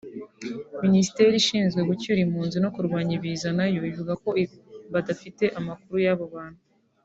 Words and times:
Minisiteri 0.85 1.33
ishinzwe 1.41 1.79
gucyura 1.89 2.19
impunzi 2.25 2.57
no 2.63 2.69
kurwanya 2.75 3.13
ibiza 3.17 3.49
nayo 3.57 3.79
ivuga 3.91 4.13
ko 4.23 4.29
badafite 4.93 5.43
amakuru 5.59 5.97
y’abo 6.07 6.25
bantu 6.35 6.61